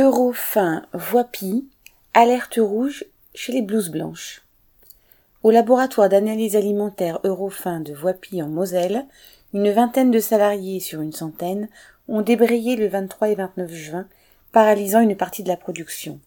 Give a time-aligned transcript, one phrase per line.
[0.00, 1.66] Eurofin Voipy,
[2.14, 3.04] alerte rouge
[3.34, 4.42] chez les blouses blanches.
[5.42, 9.06] Au laboratoire d'analyse alimentaire Eurofin de Voipy en Moselle,
[9.54, 11.68] une vingtaine de salariés sur une centaine
[12.06, 14.06] ont débrayé le 23 et 29 juin,
[14.52, 16.20] paralysant une partie de la production.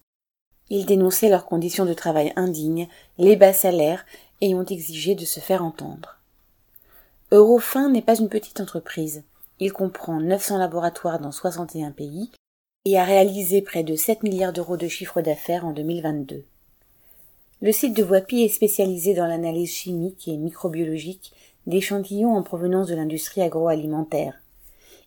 [0.70, 4.06] Ils dénonçaient leurs conditions de travail indignes, les bas salaires
[4.42, 6.18] et ont exigé de se faire entendre.
[7.32, 9.24] Eurofin n'est pas une petite entreprise.
[9.62, 12.32] Il comprend 900 laboratoires dans 61 pays
[12.86, 16.46] et a réalisé près de 7 milliards d'euros de chiffre d'affaires en 2022.
[17.62, 21.32] Le site de Voipy est spécialisé dans l'analyse chimique et microbiologique
[21.68, 24.42] d'échantillons en provenance de l'industrie agroalimentaire.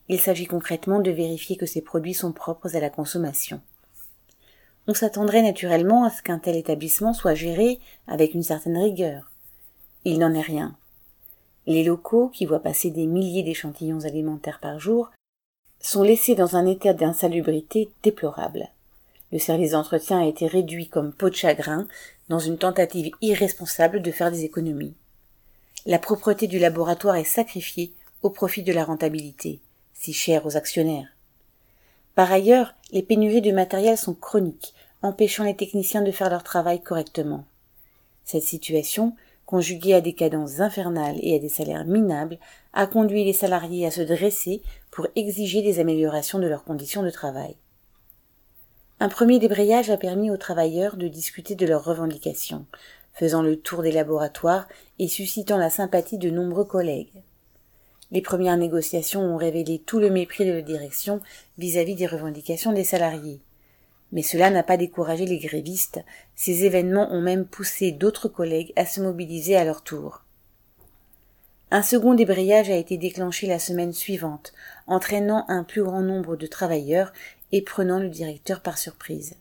[0.09, 3.61] Il s'agit concrètement de vérifier que ces produits sont propres à la consommation.
[4.87, 9.33] On s'attendrait naturellement à ce qu'un tel établissement soit géré avec une certaine rigueur.
[10.05, 10.77] Il n'en est rien.
[11.67, 15.11] Les locaux, qui voient passer des milliers d'échantillons alimentaires par jour,
[15.85, 18.71] sont laissés dans un état d'insalubrité déplorable.
[19.33, 21.87] Le service d'entretien a été réduit comme peau de chagrin
[22.31, 24.95] dans une tentative irresponsable de faire des économies.
[25.85, 27.93] La propreté du laboratoire est sacrifiée
[28.23, 29.61] au profit de la rentabilité,
[29.93, 31.09] si chère aux actionnaires.
[32.15, 36.81] Par ailleurs, les pénuries de matériel sont chroniques, empêchant les techniciens de faire leur travail
[36.81, 37.45] correctement.
[38.25, 39.15] Cette situation,
[39.47, 42.39] conjuguée à des cadences infernales et à des salaires minables,
[42.73, 47.11] a conduit les salariés à se dresser pour exiger des améliorations de leurs conditions de
[47.11, 47.57] travail.
[49.01, 52.67] Un premier débrayage a permis aux travailleurs de discuter de leurs revendications,
[53.13, 57.23] faisant le tour des laboratoires et suscitant la sympathie de nombreux collègues.
[58.11, 61.21] Les premières négociations ont révélé tout le mépris de la direction
[61.59, 63.41] vis-à-vis des revendications des salariés.
[64.15, 66.01] Mais cela n'a pas découragé les grévistes,
[66.37, 70.23] ces événements ont même poussé d'autres collègues à se mobiliser à leur tour.
[71.73, 74.53] Un second débrayage a été déclenché la semaine suivante,
[74.87, 77.13] entraînant un plus grand nombre de travailleurs
[77.51, 79.35] et prenant le directeur par surprise.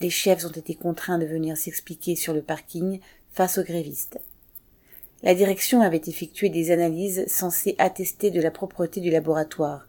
[0.00, 3.00] Les chefs ont été contraints de venir s'expliquer sur le parking
[3.32, 4.18] face aux grévistes.
[5.22, 9.86] La direction avait effectué des analyses censées attester de la propreté du laboratoire.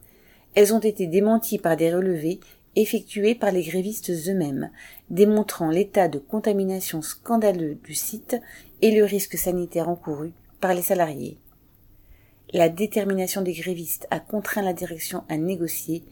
[0.55, 2.39] Elles ont été démenties par des relevés
[2.81, 4.69] effectués par les grévistes eux-mêmes,
[5.09, 8.37] démontrant l'état de contamination scandaleux du site
[8.81, 11.39] et le risque sanitaire encouru par les salariés.
[12.53, 16.03] La détermination des grévistes a contraint la direction à négocier,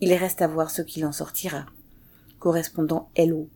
[0.00, 1.66] il reste à voir ce qu'il en sortira.
[2.40, 3.48] Correspondant LO.